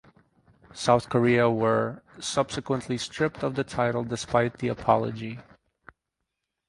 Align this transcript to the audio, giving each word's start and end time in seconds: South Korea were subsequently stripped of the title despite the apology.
South 0.73 1.09
Korea 1.09 1.47
were 1.47 2.01
subsequently 2.19 2.97
stripped 2.97 3.43
of 3.43 3.53
the 3.53 3.63
title 3.63 4.03
despite 4.03 4.57
the 4.57 4.67
apology. 4.67 5.37